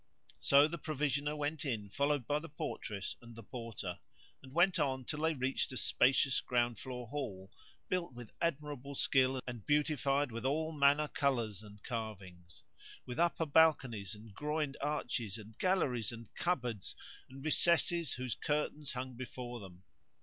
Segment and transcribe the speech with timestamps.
[0.39, 3.99] So the provisioner went in followed by the portress and the Porter
[4.41, 9.39] and went on till they reached a spacious ground floor hall,[FN#148] built with admirable skill
[9.45, 12.63] and beautified with all manner colours and carvings;
[13.05, 16.95] with upper balconies and groined arches and galleries and cupboards
[17.29, 19.83] and recesses whose curtains hung before them.